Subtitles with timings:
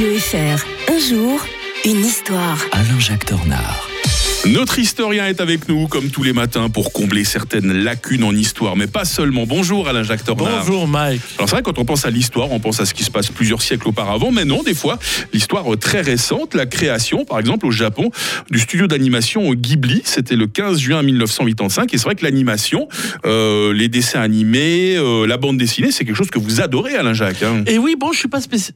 [0.00, 0.64] Radio FR.
[0.94, 1.46] Un jour,
[1.84, 2.56] une histoire.
[2.72, 3.86] Alain-Jacques Dornard.
[4.46, 8.76] Notre historien est avec nous, comme tous les matins, pour combler certaines lacunes en histoire,
[8.76, 9.44] mais pas seulement.
[9.44, 10.64] Bonjour Alain-Jacques Tornard.
[10.64, 11.20] Bonjour Mike.
[11.36, 13.28] Alors c'est vrai, quand on pense à l'histoire, on pense à ce qui se passe
[13.28, 14.98] plusieurs siècles auparavant, mais non, des fois,
[15.34, 18.10] l'histoire très récente, la création, par exemple, au Japon,
[18.50, 22.88] du studio d'animation Ghibli, c'était le 15 juin 1985, et c'est vrai que l'animation,
[23.26, 27.42] euh, les dessins animés, euh, la bande dessinée, c'est quelque chose que vous adorez, Alain-Jacques.
[27.42, 27.64] hein.
[27.66, 28.72] Et oui, bon, je suis pas spéci-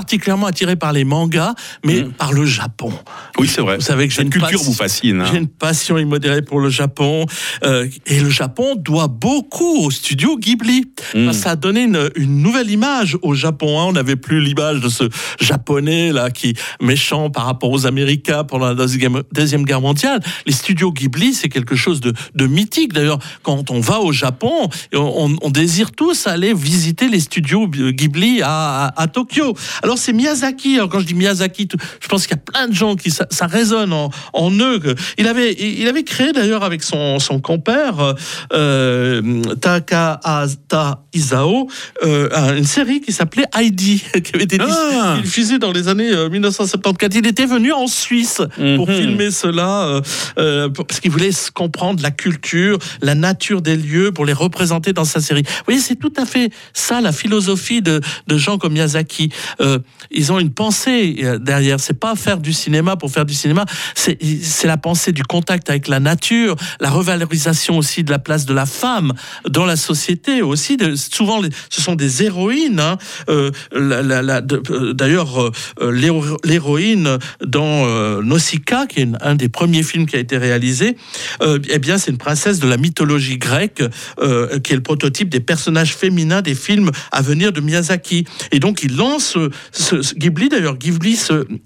[0.00, 2.12] particulièrement attiré par les mangas, mais Mm.
[2.12, 2.92] par le Japon.
[3.38, 3.76] Oui, c'est vrai.
[3.76, 5.22] Vous savez que j'ai une culture vous fascine.
[5.22, 5.28] hein.
[5.30, 7.24] J'ai une passion immodérée pour le Japon.
[7.64, 10.84] euh, et le Japon doit beaucoup au studio Ghibli.
[11.14, 11.24] Mm.
[11.26, 13.80] Parce que ça a donné une, une nouvelle image au Japon.
[13.80, 13.84] hein.
[13.88, 15.04] On n'avait plus l'image de ce
[15.40, 20.20] japonais là qui méchant par rapport aux Américains pendant la deuxième, deuxième guerre mondiale.
[20.46, 22.92] Les studios Ghibli, c'est quelque chose de, de mythique.
[22.92, 28.42] D'ailleurs, quand on va au Japon, on, on désire tous aller visiter les studios Ghibli
[28.42, 29.54] à, à- à Tokyo.
[29.82, 30.76] Alors c'est Miyazaki.
[30.76, 31.68] Alors quand je dis Miyazaki,
[32.00, 34.80] je pense qu'il y a plein de gens qui ça, ça résonne en, en eux.
[35.18, 38.14] Il avait, il avait créé d'ailleurs avec son, son compère
[38.52, 41.68] euh, Takahata Isao
[42.04, 45.18] euh, un- une série qui s'appelait Heidi, qui avait été Ah.
[45.22, 47.14] diffusée dans les années euh, 1974.
[47.16, 48.40] Il était venu en Suisse
[48.76, 48.96] pour Mhm.
[48.96, 50.00] filmer cela euh,
[50.38, 55.04] euh, parce qu'il voulait comprendre la culture, la nature des lieux pour les représenter dans
[55.04, 55.42] sa série.
[55.42, 59.30] Vous voyez, c'est tout à fait ça la philosophie de, de gens comme Miyazaki.
[59.60, 59.78] Euh,
[60.10, 61.80] ils ont une pensée euh, derrière.
[61.80, 63.64] C'est pas faire du cinéma pour faire du cinéma.
[63.94, 68.46] C'est c'est la pensée du contact avec la nature, la revalorisation aussi de la place
[68.46, 69.12] de la femme
[69.48, 70.76] dans la société aussi.
[70.76, 72.80] De, souvent, les- ce sont des héroïnes.
[72.80, 72.98] hein.
[73.28, 79.82] Euh, euh, D'ailleurs, euh, euh, l'héro- l'héroïne dans euh, Nausicaa, qui est un des premiers
[79.82, 80.96] films qui a été réalisé,
[81.42, 83.82] euh, eh bien, c'est une princesse de la mythologie grecque,
[84.20, 88.24] euh, qui est le prototype des personnages féminins des films à venir de Miyazaki.
[88.52, 90.48] Et donc, il lance euh, ce, ce- Ghibli.
[90.48, 91.18] D'ailleurs, Ghibli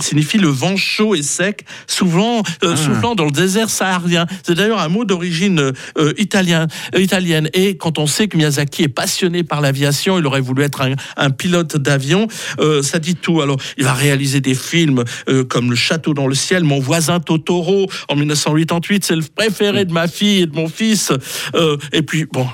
[0.00, 4.26] signifie le vent chaud et sec, souvent euh, soufflant dans le désert saharien.
[4.42, 7.48] C'est d'ailleurs un mot d'origine euh, italien, euh, italienne.
[7.54, 10.94] Et quand on sait que Miyazaki est passionné par l'aviation, il aurait voulu être un,
[11.18, 12.26] un pilote d'avion,
[12.58, 13.42] euh, ça dit tout.
[13.42, 17.20] Alors, il va réaliser des films euh, comme Le Château dans le ciel, Mon voisin
[17.20, 21.12] Totoro en 1988, c'est le préféré de ma fille et de mon fils.
[21.54, 22.46] Euh, et puis, bon,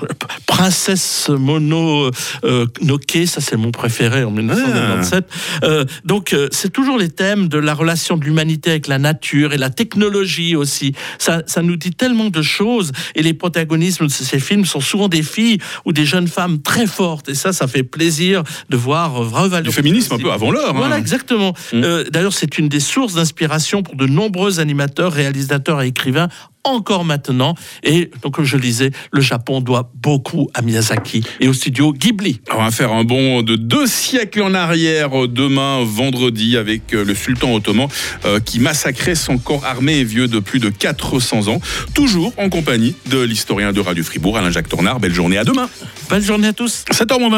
[0.45, 2.11] Princesse Mono
[2.81, 5.25] Noke, ça c'est mon préféré en 1997.
[5.63, 9.57] Euh, donc, c'est toujours les thèmes de la relation de l'humanité avec la nature et
[9.57, 10.91] la technologie aussi.
[11.17, 12.91] Ça, ça nous dit tellement de choses.
[13.15, 16.87] Et les protagonistes de ces films sont souvent des filles ou des jeunes femmes très
[16.87, 17.29] fortes.
[17.29, 19.61] Et ça, ça fait plaisir de voir revaloriser.
[19.61, 20.69] Du féminisme un peu avant l'heure.
[20.71, 20.77] hein.
[20.77, 21.53] Voilà, exactement.
[21.73, 21.83] Mm.
[21.83, 26.29] Euh, D'ailleurs, c'est une des sources d'inspiration pour de nombreux animateurs, réalisateurs et écrivains
[26.63, 27.55] encore maintenant.
[27.83, 31.93] Et donc, comme je le disais, le Japon doit beaucoup à Miyazaki et au studio
[31.93, 32.41] Ghibli.
[32.53, 37.15] On va faire un bond de deux siècles en arrière demain, vendredi, avec euh, le
[37.15, 37.87] sultan ottoman
[38.25, 41.59] euh, qui massacrait son corps armé et vieux de plus de 400 ans.
[41.93, 44.99] Toujours en compagnie de l'historien de Radio Fribourg, Alain-Jacques Tornard.
[44.99, 45.69] Belle journée à demain.
[46.09, 46.85] Belle journée à tous.
[46.91, 47.31] 7h25.